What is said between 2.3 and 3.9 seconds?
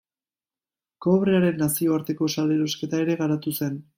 salerosketa ere garatu zen.